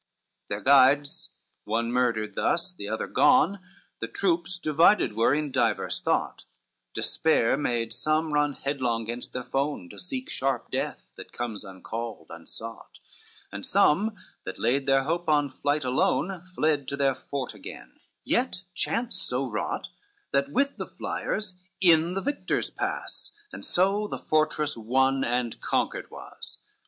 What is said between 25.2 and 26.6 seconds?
and conquered was.